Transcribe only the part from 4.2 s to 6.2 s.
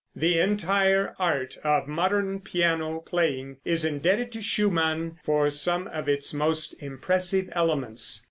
to Schumann for some of